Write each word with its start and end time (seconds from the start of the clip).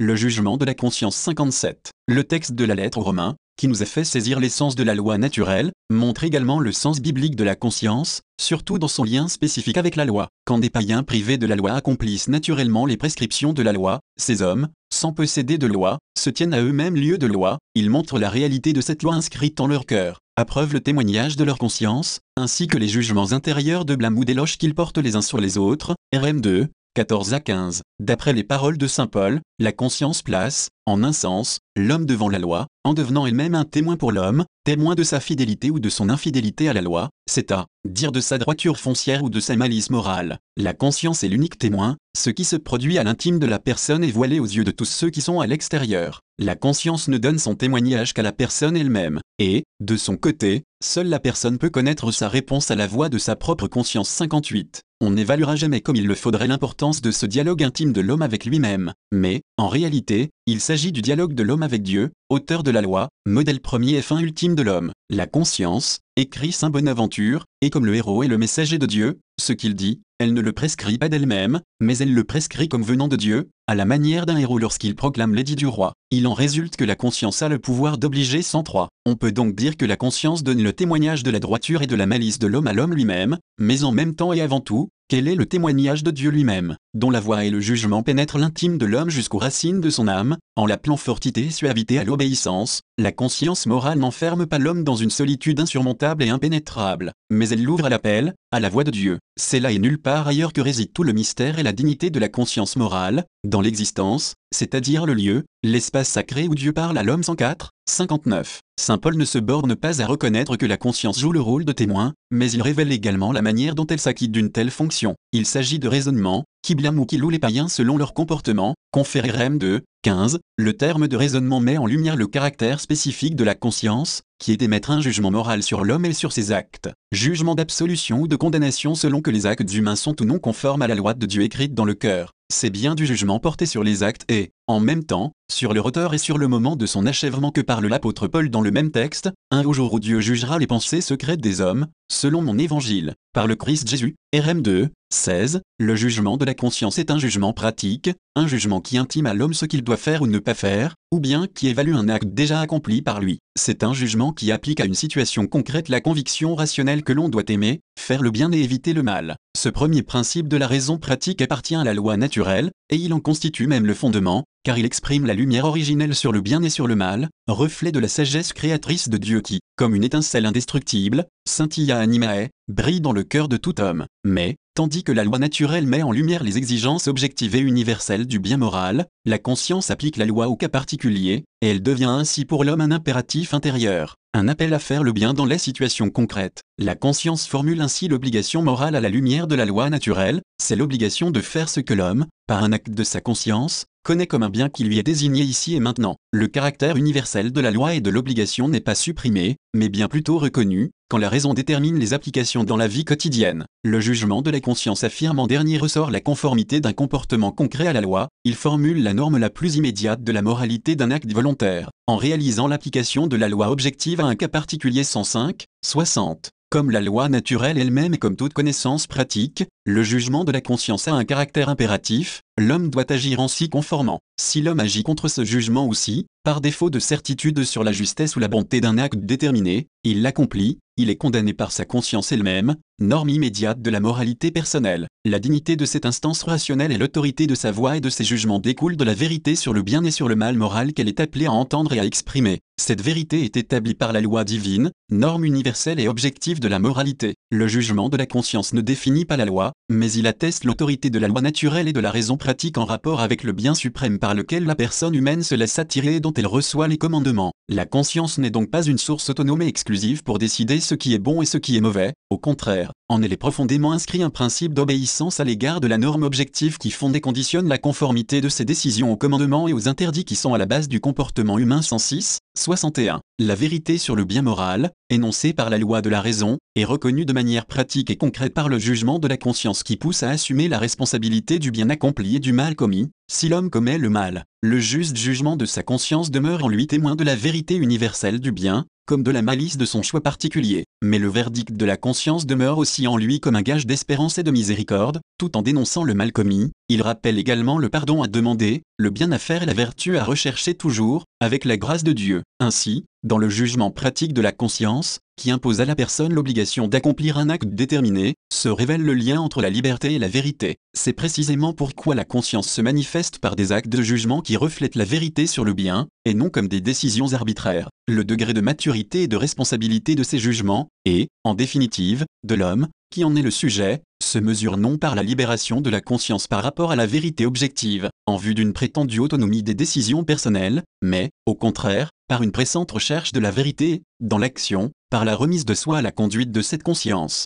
le 0.00 0.16
jugement 0.16 0.56
de 0.56 0.64
la 0.64 0.74
conscience 0.74 1.14
57. 1.14 1.90
Le 2.08 2.24
texte 2.24 2.52
de 2.52 2.64
la 2.64 2.74
lettre 2.74 2.98
aux 2.98 3.02
Romains, 3.02 3.36
qui 3.56 3.68
nous 3.68 3.80
a 3.80 3.86
fait 3.86 4.02
saisir 4.02 4.40
l'essence 4.40 4.74
de 4.74 4.82
la 4.82 4.96
loi 4.96 5.18
naturelle, 5.18 5.70
montre 5.88 6.24
également 6.24 6.58
le 6.58 6.72
sens 6.72 7.00
biblique 7.00 7.36
de 7.36 7.44
la 7.44 7.54
conscience, 7.54 8.22
surtout 8.40 8.80
dans 8.80 8.88
son 8.88 9.04
lien 9.04 9.28
spécifique 9.28 9.78
avec 9.78 9.94
la 9.94 10.04
loi. 10.04 10.26
Quand 10.46 10.58
des 10.58 10.68
païens 10.68 11.04
privés 11.04 11.38
de 11.38 11.46
la 11.46 11.54
loi 11.54 11.74
accomplissent 11.74 12.26
naturellement 12.26 12.86
les 12.86 12.96
prescriptions 12.96 13.52
de 13.52 13.62
la 13.62 13.72
loi, 13.72 14.00
ces 14.16 14.42
hommes, 14.42 14.66
sans 14.92 15.12
posséder 15.12 15.58
de 15.58 15.68
loi, 15.68 15.98
se 16.18 16.28
tiennent 16.28 16.54
à 16.54 16.60
eux-mêmes 16.60 16.96
lieu 16.96 17.16
de 17.16 17.28
loi, 17.28 17.58
ils 17.76 17.90
montrent 17.90 18.18
la 18.18 18.30
réalité 18.30 18.72
de 18.72 18.80
cette 18.80 19.04
loi 19.04 19.14
inscrite 19.14 19.60
en 19.60 19.68
leur 19.68 19.86
cœur, 19.86 20.18
appreuvent 20.34 20.72
le 20.72 20.80
témoignage 20.80 21.36
de 21.36 21.44
leur 21.44 21.58
conscience, 21.58 22.18
ainsi 22.36 22.66
que 22.66 22.78
les 22.78 22.88
jugements 22.88 23.30
intérieurs 23.30 23.84
de 23.84 23.94
blâme 23.94 24.18
ou 24.18 24.24
d'éloge 24.24 24.58
qu'ils 24.58 24.74
portent 24.74 24.98
les 24.98 25.14
uns 25.14 25.22
sur 25.22 25.38
les 25.38 25.56
autres, 25.56 25.94
RM 26.12 26.40
2, 26.40 26.68
14 26.94 27.34
à 27.34 27.40
15. 27.40 27.82
D'après 27.98 28.32
les 28.32 28.44
paroles 28.44 28.78
de 28.78 28.86
Saint 28.86 29.08
Paul, 29.08 29.40
la 29.58 29.72
conscience 29.72 30.22
place, 30.22 30.68
en 30.86 31.02
un 31.02 31.12
sens, 31.12 31.58
l'homme 31.74 32.06
devant 32.06 32.28
la 32.28 32.38
loi, 32.38 32.68
en 32.84 32.94
devenant 32.94 33.26
elle-même 33.26 33.56
un 33.56 33.64
témoin 33.64 33.96
pour 33.96 34.12
l'homme, 34.12 34.44
témoin 34.62 34.94
de 34.94 35.02
sa 35.02 35.18
fidélité 35.18 35.72
ou 35.72 35.80
de 35.80 35.88
son 35.88 36.08
infidélité 36.08 36.68
à 36.68 36.72
la 36.72 36.82
loi, 36.82 37.10
c'est 37.28 37.50
à 37.50 37.66
dire 37.84 38.12
de 38.12 38.20
sa 38.20 38.38
droiture 38.38 38.78
foncière 38.78 39.24
ou 39.24 39.28
de 39.28 39.40
sa 39.40 39.56
malice 39.56 39.90
morale. 39.90 40.38
La 40.56 40.72
conscience 40.72 41.24
est 41.24 41.28
l'unique 41.28 41.58
témoin, 41.58 41.96
ce 42.16 42.30
qui 42.30 42.44
se 42.44 42.54
produit 42.54 42.96
à 42.96 43.02
l'intime 43.02 43.40
de 43.40 43.46
la 43.46 43.58
personne 43.58 44.04
est 44.04 44.12
voilé 44.12 44.38
aux 44.38 44.46
yeux 44.46 44.62
de 44.62 44.70
tous 44.70 44.84
ceux 44.84 45.10
qui 45.10 45.20
sont 45.20 45.40
à 45.40 45.48
l'extérieur. 45.48 46.20
La 46.40 46.56
conscience 46.56 47.06
ne 47.06 47.16
donne 47.16 47.38
son 47.38 47.54
témoignage 47.54 48.12
qu'à 48.12 48.22
la 48.22 48.32
personne 48.32 48.76
elle-même, 48.76 49.20
et, 49.38 49.62
de 49.78 49.96
son 49.96 50.16
côté, 50.16 50.64
seule 50.82 51.06
la 51.06 51.20
personne 51.20 51.58
peut 51.58 51.70
connaître 51.70 52.10
sa 52.10 52.28
réponse 52.28 52.72
à 52.72 52.74
la 52.74 52.88
voix 52.88 53.08
de 53.08 53.18
sa 53.18 53.36
propre 53.36 53.68
conscience 53.68 54.08
58. 54.08 54.82
On 55.00 55.10
n'évaluera 55.10 55.54
jamais 55.54 55.80
comme 55.80 55.94
il 55.94 56.08
le 56.08 56.14
faudrait 56.16 56.48
l'importance 56.48 57.00
de 57.02 57.12
ce 57.12 57.26
dialogue 57.26 57.62
intime 57.62 57.92
de 57.92 58.00
l'homme 58.00 58.22
avec 58.22 58.46
lui-même, 58.46 58.94
mais, 59.12 59.42
en 59.58 59.68
réalité, 59.68 60.30
il 60.46 60.60
s'agit 60.60 60.90
du 60.90 61.02
dialogue 61.02 61.34
de 61.34 61.44
l'homme 61.44 61.62
avec 61.62 61.84
Dieu, 61.84 62.10
auteur 62.30 62.64
de 62.64 62.72
la 62.72 62.82
loi, 62.82 63.10
modèle 63.26 63.60
premier 63.60 63.92
et 63.92 64.02
fin 64.02 64.18
ultime 64.18 64.56
de 64.56 64.62
l'homme. 64.62 64.90
La 65.10 65.28
conscience, 65.28 66.00
écrit 66.16 66.50
Saint 66.50 66.70
Bonaventure, 66.70 67.44
est 67.60 67.70
comme 67.70 67.86
le 67.86 67.94
héros 67.94 68.24
et 68.24 68.28
le 68.28 68.38
messager 68.38 68.78
de 68.78 68.86
Dieu, 68.86 69.20
ce 69.40 69.52
qu'il 69.52 69.76
dit, 69.76 70.00
elle 70.18 70.32
ne 70.32 70.40
le 70.40 70.52
prescrit 70.52 70.96
pas 70.96 71.08
d'elle-même, 71.08 71.60
mais 71.80 71.98
elle 71.98 72.14
le 72.14 72.24
prescrit 72.24 72.68
comme 72.68 72.82
venant 72.82 73.08
de 73.08 73.16
Dieu, 73.16 73.50
à 73.66 73.74
la 73.74 73.84
manière 73.84 74.26
d'un 74.26 74.36
héros 74.36 74.58
lorsqu'il 74.58 74.94
proclame 74.94 75.34
l'édit 75.34 75.56
du 75.56 75.66
roi. 75.66 75.94
Il 76.16 76.28
en 76.28 76.32
résulte 76.32 76.76
que 76.76 76.84
la 76.84 76.94
conscience 76.94 77.42
a 77.42 77.48
le 77.48 77.58
pouvoir 77.58 77.98
d'obliger 77.98 78.40
sans 78.40 78.62
trois. 78.62 78.86
On 79.04 79.16
peut 79.16 79.32
donc 79.32 79.56
dire 79.56 79.76
que 79.76 79.84
la 79.84 79.96
conscience 79.96 80.44
donne 80.44 80.62
le 80.62 80.72
témoignage 80.72 81.24
de 81.24 81.30
la 81.32 81.40
droiture 81.40 81.82
et 81.82 81.88
de 81.88 81.96
la 81.96 82.06
malice 82.06 82.38
de 82.38 82.46
l'homme 82.46 82.68
à 82.68 82.72
l'homme 82.72 82.94
lui-même, 82.94 83.36
mais 83.58 83.82
en 83.82 83.90
même 83.90 84.14
temps 84.14 84.32
et 84.32 84.40
avant 84.40 84.60
tout, 84.60 84.90
quel 85.08 85.28
est 85.28 85.34
le 85.34 85.44
témoignage 85.44 86.02
de 86.02 86.10
Dieu 86.10 86.30
lui-même, 86.30 86.76
dont 86.94 87.10
la 87.10 87.20
voix 87.20 87.44
et 87.44 87.50
le 87.50 87.60
jugement 87.60 88.02
pénètrent 88.02 88.38
l'intime 88.38 88.78
de 88.78 88.86
l'homme 88.86 89.10
jusqu'aux 89.10 89.38
racines 89.38 89.80
de 89.80 89.90
son 89.90 90.08
âme, 90.08 90.36
en 90.56 90.66
l'appelant 90.66 90.96
fortité 90.96 91.46
et 91.46 91.50
suavité 91.50 91.98
à 91.98 92.04
l'obéissance, 92.04 92.80
la 92.96 93.12
conscience 93.12 93.66
morale 93.66 93.98
n'enferme 93.98 94.46
pas 94.46 94.58
l'homme 94.58 94.82
dans 94.82 94.96
une 94.96 95.10
solitude 95.10 95.60
insurmontable 95.60 96.22
et 96.22 96.30
impénétrable, 96.30 97.12
mais 97.28 97.48
elle 97.48 97.62
l'ouvre 97.62 97.86
à 97.86 97.90
l'appel, 97.90 98.34
à 98.50 98.60
la 98.60 98.70
voix 98.70 98.84
de 98.84 98.90
Dieu. 98.90 99.18
C'est 99.36 99.60
là 99.60 99.72
et 99.72 99.78
nulle 99.78 100.00
part 100.00 100.28
ailleurs 100.28 100.52
que 100.52 100.60
réside 100.60 100.92
tout 100.92 101.02
le 101.02 101.12
mystère 101.12 101.58
et 101.58 101.64
la 101.64 101.72
dignité 101.72 102.08
de 102.08 102.20
la 102.20 102.28
conscience 102.28 102.76
morale, 102.76 103.24
dans 103.46 103.60
l'existence, 103.60 104.34
c'est-à-dire 104.54 105.04
le 105.04 105.14
lieu, 105.14 105.44
l'espace 105.62 106.03
sacré 106.04 106.48
où 106.48 106.54
Dieu 106.54 106.72
parle 106.72 106.98
à 106.98 107.02
l'homme 107.02 107.22
104, 107.22 107.70
59. 107.88 108.60
Saint 108.80 108.98
Paul 108.98 109.16
ne 109.16 109.24
se 109.24 109.38
borne 109.38 109.76
pas 109.76 110.02
à 110.02 110.06
reconnaître 110.06 110.56
que 110.56 110.66
la 110.66 110.76
conscience 110.76 111.18
joue 111.18 111.32
le 111.32 111.40
rôle 111.40 111.64
de 111.64 111.72
témoin, 111.72 112.12
mais 112.30 112.50
il 112.50 112.62
révèle 112.62 112.92
également 112.92 113.32
la 113.32 113.42
manière 113.42 113.74
dont 113.74 113.86
elle 113.86 114.00
s'acquitte 114.00 114.32
d'une 114.32 114.50
telle 114.50 114.70
fonction. 114.70 115.14
Il 115.32 115.46
s'agit 115.46 115.78
de 115.78 115.88
raisonnement, 115.88 116.44
qui 116.62 116.74
blâme 116.74 116.98
ou 116.98 117.06
qui 117.06 117.16
loue 117.16 117.30
les 117.30 117.38
païens 117.38 117.68
selon 117.68 117.96
leur 117.96 118.14
comportement, 118.14 118.74
conféré 118.90 119.30
Rem 119.30 119.58
2, 119.58 119.82
15, 120.02 120.38
le 120.56 120.76
terme 120.76 121.08
de 121.08 121.16
raisonnement 121.16 121.60
met 121.60 121.78
en 121.78 121.86
lumière 121.86 122.16
le 122.16 122.26
caractère 122.26 122.80
spécifique 122.80 123.36
de 123.36 123.44
la 123.44 123.54
conscience, 123.54 124.22
qui 124.38 124.52
est 124.52 124.56
d'émettre 124.56 124.90
un 124.90 125.00
jugement 125.00 125.30
moral 125.30 125.62
sur 125.62 125.84
l'homme 125.84 126.04
et 126.04 126.12
sur 126.12 126.32
ses 126.32 126.52
actes. 126.52 126.90
Jugement 127.12 127.54
d'absolution 127.54 128.20
ou 128.20 128.28
de 128.28 128.36
condamnation 128.36 128.94
selon 128.94 129.22
que 129.22 129.30
les 129.30 129.46
actes 129.46 129.72
humains 129.72 129.96
sont 129.96 130.20
ou 130.20 130.24
non 130.24 130.38
conformes 130.38 130.82
à 130.82 130.88
la 130.88 130.94
loi 130.94 131.14
de 131.14 131.26
Dieu 131.26 131.42
écrite 131.42 131.74
dans 131.74 131.84
le 131.84 131.94
cœur. 131.94 132.32
C'est 132.52 132.70
bien 132.70 132.94
du 132.94 133.06
jugement 133.06 133.38
porté 133.38 133.64
sur 133.66 133.82
les 133.82 134.02
actes 134.02 134.30
et, 134.30 134.50
en 134.66 134.78
même 134.78 135.04
temps, 135.04 135.32
sur 135.54 135.72
le 135.72 135.80
auteur 135.80 136.14
et 136.14 136.18
sur 136.18 136.36
le 136.36 136.48
moment 136.48 136.74
de 136.74 136.84
son 136.84 137.06
achèvement 137.06 137.52
que 137.52 137.60
parle 137.60 137.86
l'apôtre 137.86 138.26
Paul 138.26 138.50
dans 138.50 138.60
le 138.60 138.72
même 138.72 138.90
texte, 138.90 139.30
un 139.52 139.62
jour 139.72 139.94
où 139.94 140.00
Dieu 140.00 140.18
jugera 140.20 140.58
les 140.58 140.66
pensées 140.66 141.00
secrètes 141.00 141.40
des 141.40 141.60
hommes, 141.60 141.86
selon 142.10 142.42
mon 142.42 142.58
évangile, 142.58 143.14
par 143.32 143.46
le 143.46 143.54
Christ 143.54 143.88
Jésus, 143.88 144.16
RM 144.34 144.62
2, 144.62 144.88
16, 145.14 145.62
le 145.78 145.94
jugement 145.94 146.36
de 146.36 146.44
la 146.44 146.54
conscience 146.54 146.98
est 146.98 147.12
un 147.12 147.18
jugement 147.18 147.52
pratique, 147.52 148.10
un 148.34 148.48
jugement 148.48 148.80
qui 148.80 148.98
intime 148.98 149.26
à 149.26 149.34
l'homme 149.34 149.54
ce 149.54 149.64
qu'il 149.64 149.84
doit 149.84 149.96
faire 149.96 150.22
ou 150.22 150.26
ne 150.26 150.40
pas 150.40 150.54
faire, 150.54 150.96
ou 151.12 151.20
bien 151.20 151.46
qui 151.46 151.68
évalue 151.68 151.94
un 151.94 152.08
acte 152.08 152.28
déjà 152.28 152.60
accompli 152.60 153.00
par 153.00 153.20
lui. 153.20 153.38
C'est 153.56 153.84
un 153.84 153.94
jugement 153.94 154.32
qui 154.32 154.50
applique 154.50 154.80
à 154.80 154.84
une 154.84 154.94
situation 154.94 155.46
concrète 155.46 155.88
la 155.88 156.00
conviction 156.00 156.56
rationnelle 156.56 157.04
que 157.04 157.12
l'on 157.12 157.28
doit 157.28 157.44
aimer, 157.48 157.80
faire 157.96 158.22
le 158.22 158.32
bien 158.32 158.50
et 158.50 158.60
éviter 158.60 158.92
le 158.92 159.04
mal. 159.04 159.36
Ce 159.56 159.68
premier 159.68 160.02
principe 160.02 160.48
de 160.48 160.56
la 160.56 160.66
raison 160.66 160.98
pratique 160.98 161.40
appartient 161.40 161.76
à 161.76 161.84
la 161.84 161.94
loi 161.94 162.16
naturelle, 162.16 162.72
et 162.90 162.96
il 162.96 163.12
en 163.12 163.20
constitue 163.20 163.66
même 163.66 163.86
le 163.86 163.94
fondement, 163.94 164.44
car 164.64 164.78
il 164.78 164.86
exprime 164.86 165.26
la 165.26 165.34
lumière 165.34 165.66
originelle 165.66 166.14
sur 166.14 166.32
le 166.32 166.40
bien 166.40 166.62
et 166.62 166.70
sur 166.70 166.86
le 166.86 166.96
mal, 166.96 167.28
reflet 167.46 167.92
de 167.92 167.98
la 167.98 168.08
sagesse 168.08 168.52
créatrice 168.52 169.08
de 169.08 169.18
Dieu 169.18 169.40
qui, 169.40 169.60
comme 169.76 169.94
une 169.94 170.04
étincelle 170.04 170.46
indestructible, 170.46 171.26
scintilla 171.46 171.98
animae, 171.98 172.48
brille 172.68 173.00
dans 173.00 173.12
le 173.12 173.24
cœur 173.24 173.48
de 173.48 173.58
tout 173.58 173.80
homme. 173.80 174.06
Mais, 174.24 174.56
tandis 174.74 175.04
que 175.04 175.12
la 175.12 175.24
loi 175.24 175.38
naturelle 175.38 175.86
met 175.86 176.02
en 176.02 176.12
lumière 176.12 176.42
les 176.42 176.56
exigences 176.56 177.08
objectives 177.08 177.54
et 177.56 177.60
universelles 177.60 178.26
du 178.26 178.38
bien 178.38 178.56
moral, 178.56 179.06
la 179.26 179.38
conscience 179.38 179.90
applique 179.90 180.16
la 180.16 180.24
loi 180.24 180.48
au 180.48 180.56
cas 180.56 180.70
particulier, 180.70 181.44
et 181.60 181.68
elle 181.68 181.82
devient 181.82 182.04
ainsi 182.04 182.44
pour 182.44 182.64
l'homme 182.64 182.80
un 182.80 182.90
impératif 182.90 183.52
intérieur, 183.52 184.16
un 184.32 184.48
appel 184.48 184.72
à 184.72 184.78
faire 184.78 185.02
le 185.02 185.12
bien 185.12 185.34
dans 185.34 185.44
les 185.44 185.58
situations 185.58 186.10
concrètes. 186.10 186.62
La 186.78 186.94
conscience 186.94 187.46
formule 187.46 187.80
ainsi 187.82 188.08
l'obligation 188.08 188.62
morale 188.62 188.96
à 188.96 189.00
la 189.00 189.08
lumière 189.08 189.46
de 189.46 189.54
la 189.54 189.66
loi 189.66 189.90
naturelle, 189.90 190.40
c'est 190.64 190.76
l'obligation 190.76 191.30
de 191.30 191.40
faire 191.40 191.68
ce 191.68 191.80
que 191.80 191.92
l'homme, 191.92 192.24
par 192.46 192.64
un 192.64 192.72
acte 192.72 192.90
de 192.90 193.04
sa 193.04 193.20
conscience, 193.20 193.84
connaît 194.02 194.26
comme 194.26 194.42
un 194.42 194.48
bien 194.48 194.70
qui 194.70 194.84
lui 194.84 194.98
est 194.98 195.02
désigné 195.02 195.42
ici 195.42 195.74
et 195.74 195.80
maintenant. 195.80 196.16
Le 196.32 196.46
caractère 196.46 196.96
universel 196.96 197.52
de 197.52 197.60
la 197.60 197.70
loi 197.70 197.94
et 197.94 198.00
de 198.00 198.08
l'obligation 198.08 198.68
n'est 198.68 198.80
pas 198.80 198.94
supprimé, 198.94 199.56
mais 199.74 199.90
bien 199.90 200.08
plutôt 200.08 200.38
reconnu, 200.38 200.90
quand 201.10 201.18
la 201.18 201.28
raison 201.28 201.52
détermine 201.52 201.98
les 201.98 202.14
applications 202.14 202.64
dans 202.64 202.78
la 202.78 202.88
vie 202.88 203.04
quotidienne. 203.04 203.66
Le 203.82 204.00
jugement 204.00 204.40
de 204.40 204.50
la 204.50 204.60
conscience 204.60 205.04
affirme 205.04 205.38
en 205.38 205.46
dernier 205.46 205.76
ressort 205.76 206.10
la 206.10 206.20
conformité 206.20 206.80
d'un 206.80 206.94
comportement 206.94 207.52
concret 207.52 207.86
à 207.86 207.92
la 207.92 208.00
loi, 208.00 208.28
il 208.44 208.54
formule 208.54 209.02
la 209.02 209.12
norme 209.12 209.36
la 209.36 209.50
plus 209.50 209.76
immédiate 209.76 210.24
de 210.24 210.32
la 210.32 210.40
moralité 210.40 210.96
d'un 210.96 211.10
acte 211.10 211.32
volontaire, 211.32 211.90
en 212.06 212.16
réalisant 212.16 212.68
l'application 212.68 213.26
de 213.26 213.36
la 213.36 213.50
loi 213.50 213.70
objective 213.70 214.20
à 214.20 214.24
un 214.24 214.34
cas 214.34 214.48
particulier 214.48 215.04
105, 215.04 215.66
60. 215.84 216.50
Comme 216.70 216.90
la 216.90 217.00
loi 217.00 217.28
naturelle 217.28 217.78
elle-même 217.78 218.14
et 218.14 218.18
comme 218.18 218.34
toute 218.34 218.52
connaissance 218.52 219.06
pratique, 219.06 219.64
le 219.86 220.02
jugement 220.02 220.44
de 220.44 220.52
la 220.52 220.62
conscience 220.62 221.08
a 221.08 221.12
un 221.12 221.24
caractère 221.24 221.68
impératif, 221.68 222.40
l'homme 222.58 222.88
doit 222.88 223.12
agir 223.12 223.40
en 223.40 223.48
s'y 223.48 223.68
conformant. 223.68 224.20
Si 224.40 224.62
l'homme 224.62 224.80
agit 224.80 225.02
contre 225.02 225.28
ce 225.28 225.44
jugement 225.44 225.86
aussi, 225.86 226.26
par 226.42 226.62
défaut 226.62 226.88
de 226.88 226.98
certitude 226.98 227.64
sur 227.64 227.84
la 227.84 227.92
justesse 227.92 228.34
ou 228.34 228.40
la 228.40 228.48
bonté 228.48 228.80
d'un 228.80 228.96
acte 228.96 229.18
déterminé, 229.18 229.88
il 230.02 230.22
l'accomplit, 230.22 230.78
il 230.96 231.10
est 231.10 231.16
condamné 231.16 231.54
par 231.54 231.72
sa 231.72 231.84
conscience 231.84 232.32
elle-même, 232.32 232.76
norme 233.00 233.28
immédiate 233.28 233.82
de 233.82 233.90
la 233.90 234.00
moralité 234.00 234.50
personnelle. 234.50 235.06
La 235.24 235.38
dignité 235.38 235.76
de 235.76 235.84
cette 235.84 236.06
instance 236.06 236.42
rationnelle 236.42 236.92
et 236.92 236.98
l'autorité 236.98 237.46
de 237.46 237.54
sa 237.54 237.72
voix 237.72 237.96
et 237.96 238.00
de 238.00 238.10
ses 238.10 238.24
jugements 238.24 238.60
découlent 238.60 238.96
de 238.96 239.04
la 239.04 239.14
vérité 239.14 239.56
sur 239.56 239.72
le 239.72 239.82
bien 239.82 240.04
et 240.04 240.10
sur 240.10 240.28
le 240.28 240.36
mal 240.36 240.56
moral 240.56 240.92
qu'elle 240.92 241.08
est 241.08 241.20
appelée 241.20 241.46
à 241.46 241.52
entendre 241.52 241.92
et 241.92 242.00
à 242.00 242.04
exprimer. 242.04 242.60
Cette 242.80 243.00
vérité 243.00 243.44
est 243.44 243.56
établie 243.56 243.94
par 243.94 244.12
la 244.12 244.20
loi 244.20 244.44
divine, 244.44 244.92
norme 245.10 245.44
universelle 245.44 246.00
et 246.00 246.08
objective 246.08 246.60
de 246.60 246.68
la 246.68 246.78
moralité. 246.78 247.34
Le 247.50 247.66
jugement 247.66 248.08
de 248.08 248.16
la 248.16 248.26
conscience 248.26 248.72
ne 248.72 248.80
définit 248.80 249.24
pas 249.24 249.36
la 249.36 249.46
loi, 249.46 249.72
mais 249.90 250.10
il 250.12 250.26
atteste 250.26 250.64
l'autorité 250.64 251.10
de 251.10 251.18
la 251.18 251.28
loi 251.28 251.42
naturelle 251.42 251.88
et 251.88 251.92
de 251.92 252.00
la 252.00 252.10
raison 252.10 252.38
pratique 252.38 252.78
en 252.78 252.86
rapport 252.86 253.20
avec 253.20 253.42
le 253.42 253.52
bien 253.52 253.74
suprême 253.74 254.18
par 254.18 254.34
lequel 254.34 254.64
la 254.64 254.74
personne 254.74 255.14
humaine 255.14 255.42
se 255.42 255.54
laisse 255.54 255.78
attirer 255.78 256.16
et 256.16 256.20
dont 256.20 256.32
elle 256.32 256.46
reçoit 256.46 256.88
les 256.88 256.96
commandements. 256.96 257.52
La 257.68 257.84
conscience 257.84 258.38
n'est 258.38 258.50
donc 258.50 258.70
pas 258.70 258.82
une 258.82 258.96
source 258.96 259.28
autonome 259.28 259.60
et 259.60 259.66
exclusive 259.66 260.22
pour 260.22 260.38
décider 260.38 260.80
ce 260.80 260.94
qui 260.94 261.12
est 261.12 261.18
bon 261.18 261.42
et 261.42 261.46
ce 261.46 261.58
qui 261.58 261.76
est 261.76 261.82
mauvais, 261.82 262.14
au 262.30 262.38
contraire, 262.38 262.92
en 263.10 263.22
elle 263.22 263.32
est 263.32 263.36
profondément 263.36 263.92
inscrit 263.92 264.22
un 264.22 264.30
principe 264.30 264.72
d'obéissance 264.72 265.38
à 265.38 265.44
l'égard 265.44 265.80
de 265.80 265.86
la 265.86 265.98
norme 265.98 266.22
objective 266.22 266.78
qui 266.78 266.90
fonde 266.90 267.14
et 267.14 267.20
conditionne 267.20 267.68
la 267.68 267.78
conformité 267.78 268.40
de 268.40 268.48
ses 268.48 268.64
décisions 268.64 269.12
aux 269.12 269.16
commandements 269.16 269.68
et 269.68 269.74
aux 269.74 269.88
interdits 269.88 270.24
qui 270.24 270.34
sont 270.34 270.54
à 270.54 270.58
la 270.58 270.66
base 270.66 270.88
du 270.88 271.00
comportement 271.00 271.58
humain 271.58 271.82
106, 271.82 272.38
61. 272.56 273.20
La 273.40 273.56
vérité 273.56 273.98
sur 273.98 274.14
le 274.14 274.24
bien 274.24 274.42
moral, 274.42 274.92
énoncée 275.10 275.52
par 275.52 275.68
la 275.68 275.76
loi 275.76 276.02
de 276.02 276.08
la 276.08 276.20
raison, 276.20 276.58
est 276.76 276.84
reconnue 276.84 277.24
de 277.24 277.32
manière 277.32 277.66
pratique 277.66 278.08
et 278.10 278.16
concrète 278.16 278.54
par 278.54 278.68
le 278.68 278.78
jugement 278.78 279.18
de 279.18 279.26
la 279.26 279.36
conscience 279.36 279.82
qui 279.82 279.96
pousse 279.96 280.22
à 280.22 280.30
assumer 280.30 280.68
la 280.68 280.78
responsabilité 280.78 281.58
du 281.58 281.72
bien 281.72 281.90
accompli 281.90 282.36
et 282.36 282.38
du 282.38 282.52
mal 282.52 282.76
commis, 282.76 283.10
si 283.28 283.48
l'homme 283.48 283.70
commet 283.70 283.98
le 283.98 284.08
mal. 284.08 284.44
Le 284.62 284.78
juste 284.78 285.16
jugement 285.16 285.56
de 285.56 285.64
sa 285.64 285.82
conscience 285.82 286.30
demeure 286.30 286.62
en 286.62 286.68
lui 286.68 286.86
témoin 286.86 287.16
de 287.16 287.24
la 287.24 287.34
vérité 287.34 287.74
universelle 287.74 288.38
du 288.38 288.52
bien, 288.52 288.86
comme 289.06 289.22
de 289.22 289.30
la 289.30 289.42
malice 289.42 289.76
de 289.76 289.84
son 289.84 290.02
choix 290.02 290.22
particulier, 290.22 290.84
mais 291.02 291.18
le 291.18 291.28
verdict 291.28 291.72
de 291.72 291.84
la 291.84 291.96
conscience 291.96 292.46
demeure 292.46 292.78
aussi 292.78 293.06
en 293.06 293.16
lui 293.16 293.40
comme 293.40 293.56
un 293.56 293.62
gage 293.62 293.86
d'espérance 293.86 294.38
et 294.38 294.42
de 294.42 294.50
miséricorde, 294.50 295.20
tout 295.38 295.56
en 295.56 295.62
dénonçant 295.62 296.04
le 296.04 296.14
mal 296.14 296.32
commis, 296.32 296.70
Il 296.88 297.02
rappelle 297.02 297.38
également 297.38 297.78
le 297.78 297.88
pardon 297.88 298.22
à 298.22 298.28
demander, 298.28 298.82
le 298.96 299.10
bien 299.10 299.32
à 299.32 299.38
faire 299.38 299.62
et 299.62 299.66
la 299.66 299.74
vertu 299.74 300.16
à 300.16 300.24
rechercher 300.24 300.74
toujours, 300.74 301.24
avec 301.40 301.64
la 301.64 301.76
grâce 301.76 302.04
de 302.04 302.12
Dieu. 302.12 302.42
Ainsi, 302.60 303.04
dans 303.24 303.38
le 303.38 303.48
jugement 303.48 303.90
pratique 303.90 304.32
de 304.32 304.40
la 304.40 304.52
conscience, 304.52 305.18
qui 305.36 305.50
impose 305.50 305.80
à 305.80 305.84
la 305.84 305.96
personne 305.96 306.32
l'obligation 306.32 306.86
d'accomplir 306.86 307.38
un 307.38 307.48
acte 307.48 307.68
déterminé, 307.68 308.34
se 308.52 308.68
révèle 308.68 309.02
le 309.02 309.14
lien 309.14 309.40
entre 309.40 309.60
la 309.60 309.70
liberté 309.70 310.14
et 310.14 310.20
la 310.20 310.28
vérité. 310.28 310.76
C'est 310.96 311.12
précisément 311.12 311.72
pourquoi 311.72 312.14
la 312.14 312.24
conscience 312.24 312.68
se 312.68 312.80
manifeste 312.82 313.38
par 313.40 313.56
des 313.56 313.72
actes 313.72 313.88
de 313.88 314.00
jugement 314.00 314.42
qui 314.42 314.56
reflètent 314.56 314.94
la 314.94 315.04
vérité 315.04 315.48
sur 315.48 315.64
le 315.64 315.72
bien, 315.72 316.06
et 316.24 316.34
non 316.34 316.48
comme 316.48 316.68
des 316.68 316.80
décisions 316.80 317.32
arbitraires. 317.32 317.88
Le 318.06 318.24
degré 318.24 318.52
de 318.52 318.60
maturité 318.60 319.24
et 319.24 319.28
de 319.28 319.36
responsabilité 319.36 320.14
de 320.14 320.22
ces 320.22 320.38
jugements, 320.38 320.88
et, 321.04 321.28
en 321.42 321.54
définitive, 321.54 322.26
de 322.44 322.54
l'homme, 322.54 322.86
qui 323.10 323.24
en 323.24 323.34
est 323.34 323.42
le 323.42 323.50
sujet, 323.50 324.02
se 324.34 324.40
mesure 324.40 324.76
non 324.76 324.98
par 324.98 325.14
la 325.14 325.22
libération 325.22 325.80
de 325.80 325.90
la 325.90 326.00
conscience 326.00 326.48
par 326.48 326.64
rapport 326.64 326.90
à 326.90 326.96
la 326.96 327.06
vérité 327.06 327.46
objective, 327.46 328.08
en 328.26 328.36
vue 328.36 328.56
d'une 328.56 328.72
prétendue 328.72 329.20
autonomie 329.20 329.62
des 329.62 329.74
décisions 329.74 330.24
personnelles, 330.24 330.82
mais, 331.02 331.30
au 331.46 331.54
contraire, 331.54 332.10
par 332.26 332.42
une 332.42 332.50
pressante 332.50 332.90
recherche 332.90 333.30
de 333.30 333.38
la 333.38 333.52
vérité, 333.52 334.02
dans 334.18 334.38
l'action, 334.38 334.90
par 335.08 335.24
la 335.24 335.36
remise 335.36 335.64
de 335.64 335.74
soi 335.74 335.98
à 335.98 336.02
la 336.02 336.10
conduite 336.10 336.50
de 336.50 336.62
cette 336.62 336.82
conscience. 336.82 337.44